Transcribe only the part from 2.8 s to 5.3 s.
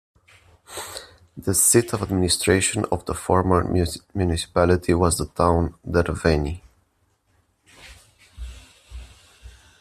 of the former municipality was the